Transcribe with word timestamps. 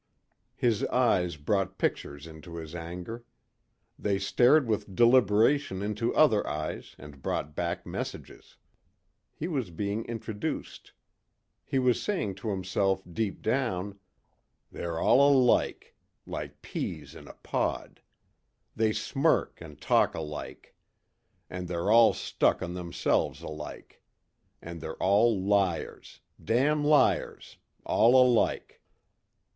His 0.55 0.83
eyes 0.85 1.35
brought 1.37 1.77
pictures 1.77 2.25
into 2.25 2.55
his 2.55 2.73
anger. 2.73 3.23
They 3.99 4.17
stared 4.17 4.65
with 4.67 4.95
deliberation 4.95 5.83
into 5.83 6.11
other 6.15 6.47
eyes 6.47 6.95
and 6.97 7.21
brought 7.21 7.53
back 7.53 7.85
messages. 7.85 8.57
He 9.35 9.47
was 9.47 9.69
being 9.69 10.03
introduced. 10.05 10.93
He 11.63 11.77
was 11.77 12.01
saying 12.01 12.33
to 12.37 12.49
himself 12.49 13.03
deep 13.13 13.43
down, 13.43 13.99
"They're 14.71 14.97
all 14.99 15.31
alike. 15.37 15.95
Like 16.25 16.63
peas 16.63 17.13
in 17.13 17.27
a 17.27 17.35
pod. 17.35 18.01
They 18.75 18.93
smirk 18.93 19.61
and 19.61 19.79
talk 19.79 20.15
alike. 20.15 20.73
And 21.47 21.67
they're 21.67 21.91
all 21.91 22.13
stuck 22.15 22.63
on 22.63 22.73
themselves 22.73 23.43
alike. 23.43 24.01
And 24.63 24.81
they're 24.81 24.95
all 24.95 25.39
liars 25.39 26.21
damn 26.43 26.83
liars, 26.83 27.57
all 27.85 28.19
alike." 28.19 28.81